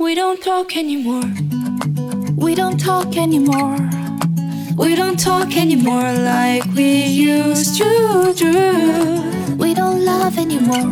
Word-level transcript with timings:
We 0.00 0.14
don't 0.14 0.42
talk 0.42 0.78
anymore. 0.78 1.30
We 2.34 2.54
don't 2.54 2.80
talk 2.80 3.18
anymore. 3.18 3.76
We 4.78 4.96
don't 4.96 5.20
talk 5.20 5.54
anymore 5.58 6.10
like 6.14 6.64
we 6.74 7.04
used 7.04 7.76
to 7.76 8.32
do. 8.34 9.56
We 9.58 9.74
don't 9.74 10.02
love 10.02 10.38
anymore. 10.38 10.88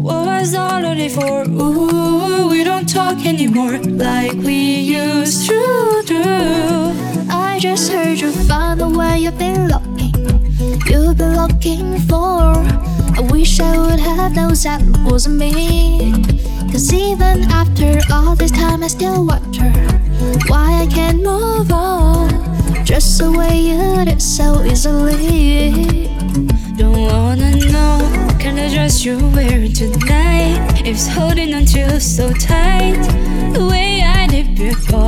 What 0.00 0.24
was 0.24 0.54
all 0.54 0.82
of 0.82 0.98
it 0.98 1.12
for? 1.12 1.42
Ooh, 1.42 2.48
we 2.48 2.64
don't 2.64 2.88
talk 2.88 3.26
anymore 3.26 3.76
like 3.76 4.32
we 4.32 4.58
used 5.00 5.46
to 5.50 6.02
do. 6.06 6.22
I 7.28 7.58
just 7.60 7.92
heard 7.92 8.18
you 8.18 8.32
found 8.32 8.80
the 8.80 8.88
way 8.88 9.18
you've 9.18 9.36
been 9.36 9.68
looking. 9.68 10.14
You've 10.86 11.18
been 11.18 11.36
looking 11.36 11.98
for. 12.08 12.87
I 13.18 13.20
wish 13.32 13.58
I 13.58 13.76
would 13.76 13.98
have 13.98 14.36
known 14.36 14.54
that 14.62 14.80
wasn't 15.04 15.38
me. 15.38 16.12
Cause 16.70 16.92
even 16.92 17.42
after 17.50 17.98
all 18.12 18.36
this 18.36 18.52
time, 18.52 18.84
I 18.84 18.86
still 18.86 19.26
wonder 19.26 19.72
why 20.46 20.82
I 20.82 20.86
can't 20.86 21.24
move 21.24 21.72
on. 21.72 22.28
Just 22.84 23.18
the 23.18 23.32
way 23.32 23.58
you 23.58 24.04
did 24.04 24.22
so 24.22 24.62
easily. 24.62 26.06
Don't 26.76 27.10
wanna 27.10 27.56
know 27.72 28.36
kind 28.38 28.60
of 28.60 28.70
dress 28.70 29.04
you're 29.04 29.18
wearing 29.34 29.72
tonight. 29.72 30.82
It's 30.86 31.08
holding 31.08 31.54
on 31.54 31.64
to 31.74 31.98
so 31.98 32.32
tight, 32.32 33.02
the 33.52 33.66
way 33.68 34.00
I 34.00 34.28
did 34.28 34.54
before. 34.54 35.07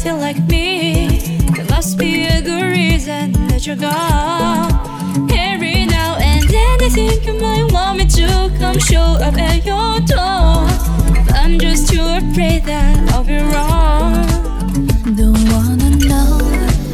To 0.00 0.14
like 0.14 0.38
me. 0.46 1.38
There 1.56 1.64
must 1.64 1.98
be 1.98 2.24
a 2.24 2.40
good 2.40 2.62
reason 2.62 3.32
that 3.48 3.66
you're 3.66 3.74
gone. 3.74 4.70
Every 5.32 5.86
now 5.86 6.16
and 6.20 6.48
then 6.48 6.82
I 6.82 6.88
think 6.88 7.26
you 7.26 7.34
might 7.34 7.72
want 7.72 7.98
me 7.98 8.06
to 8.06 8.52
come 8.60 8.78
show 8.78 9.18
up 9.26 9.34
at 9.34 9.66
your 9.66 9.98
door. 10.06 10.68
But 11.26 11.34
I'm 11.34 11.58
just 11.58 11.88
too 11.90 12.00
afraid 12.02 12.64
that 12.66 13.12
I'll 13.12 13.24
be 13.24 13.38
wrong. 13.38 14.14
Don't 15.16 15.42
wanna 15.50 15.90
know 16.06 16.38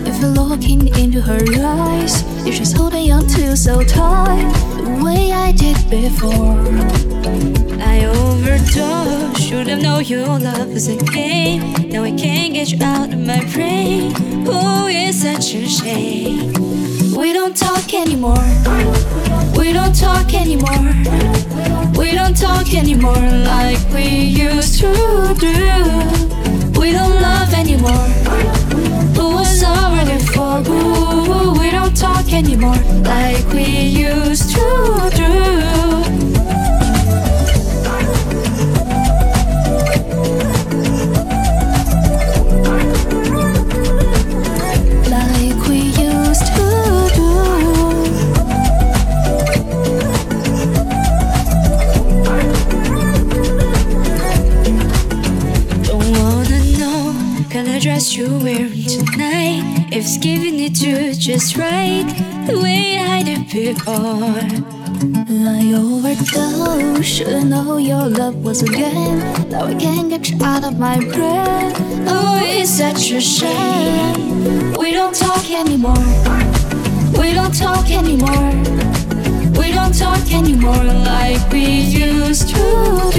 if 0.06 0.18
you're 0.20 0.30
looking 0.30 0.88
into 0.96 1.20
her 1.20 1.42
eyes. 1.60 2.22
You're 2.46 2.54
just 2.54 2.74
holding 2.74 3.12
on 3.12 3.26
to 3.26 3.54
so 3.54 3.82
tight, 3.82 4.50
the 4.76 5.04
way 5.04 5.33
did 5.56 5.78
before. 5.90 6.60
I 7.80 8.06
overdosed. 8.06 9.42
Should've 9.42 9.80
known 9.82 10.04
your 10.04 10.38
love 10.38 10.72
was 10.72 10.88
a 10.88 10.96
game. 10.96 11.90
Now 11.90 12.02
I 12.02 12.12
can't 12.12 12.54
get 12.54 12.70
you 12.70 12.78
out 12.82 13.12
of 13.12 13.20
my 13.20 13.44
brain. 13.52 14.12
Oh, 14.46 14.86
it's 14.90 15.22
such 15.22 15.54
a 15.54 15.66
shame. 15.66 16.52
We 17.16 17.32
don't 17.32 17.56
talk 17.56 17.92
anymore. 17.94 18.46
We 19.56 19.72
don't 19.72 19.94
talk 19.94 20.34
anymore. 20.34 20.92
We 21.98 22.12
don't 22.12 22.36
talk 22.36 22.74
anymore 22.74 23.26
like 23.54 23.80
we 23.92 24.06
used 24.46 24.80
to 24.80 24.92
do. 25.38 26.80
We 26.80 26.92
don't 26.92 27.20
love 27.20 27.54
anymore. 27.54 28.08
Who 29.16 29.34
was 29.34 29.62
already 29.62 30.18
for? 30.24 30.83
Like 33.02 33.46
we 33.52 33.64
used 33.64 34.50
to 34.54 35.10
do. 35.14 35.53
Dress 58.04 58.16
you're 58.16 58.38
wearing 58.38 58.84
tonight. 58.84 59.88
If 59.88 60.04
it's 60.04 60.18
giving 60.18 60.60
it 60.60 60.74
to 60.76 60.88
you 60.88 61.14
just 61.14 61.56
right, 61.56 62.04
the 62.46 62.60
way 62.60 62.98
I 62.98 63.22
did 63.22 63.48
before. 63.50 63.94
I 65.28 65.72
overdosed. 65.74 67.04
Should've 67.04 67.44
known 67.44 67.82
your 67.82 68.08
love 68.08 68.36
was 68.44 68.62
a 68.62 68.66
game. 68.66 69.18
Now 69.48 69.64
I 69.64 69.74
can't 69.74 70.10
get 70.10 70.30
you 70.30 70.38
out 70.42 70.64
of 70.64 70.78
my 70.78 70.98
brain. 70.98 71.72
Oh, 72.08 72.40
it's 72.42 72.70
such 72.70 73.10
a 73.12 73.20
shame. 73.20 74.74
We 74.74 74.92
don't 74.92 75.14
talk 75.14 75.50
anymore. 75.50 76.04
We 77.20 77.32
don't 77.32 77.54
talk 77.54 77.90
anymore. 77.90 78.50
We 79.58 79.72
don't 79.72 79.96
talk 79.96 80.32
anymore 80.32 80.84
like 80.84 81.40
we 81.50 81.64
used 81.64 82.48
to 82.50 83.13